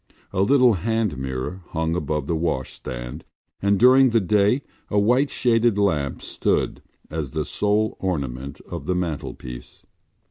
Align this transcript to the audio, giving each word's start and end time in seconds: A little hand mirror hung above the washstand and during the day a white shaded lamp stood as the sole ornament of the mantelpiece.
A 0.33 0.41
little 0.41 0.73
hand 0.73 1.15
mirror 1.19 1.61
hung 1.67 1.95
above 1.95 2.25
the 2.25 2.35
washstand 2.35 3.23
and 3.61 3.79
during 3.79 4.09
the 4.09 4.19
day 4.19 4.63
a 4.89 4.97
white 4.97 5.29
shaded 5.29 5.77
lamp 5.77 6.23
stood 6.23 6.81
as 7.11 7.29
the 7.29 7.45
sole 7.45 7.97
ornament 7.99 8.61
of 8.61 8.87
the 8.87 8.95
mantelpiece. 8.95 9.85